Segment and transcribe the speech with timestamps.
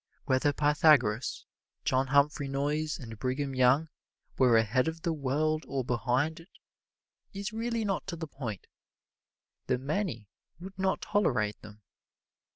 [0.25, 1.45] Whether Pythagoras,
[1.85, 3.87] John Humphrey Noyes and Brigham Young
[4.35, 6.49] were ahead of the world or behind it
[7.33, 8.65] is really not to the point
[9.67, 10.27] the many
[10.59, 11.83] would not tolerate them.